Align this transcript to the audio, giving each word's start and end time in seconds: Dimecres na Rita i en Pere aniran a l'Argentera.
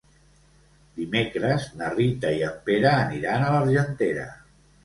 Dimecres 1.01 1.67
na 1.81 1.91
Rita 1.97 2.33
i 2.39 2.41
en 2.49 2.57
Pere 2.71 2.97
aniran 3.03 3.47
a 3.47 3.53
l'Argentera. 3.57 4.29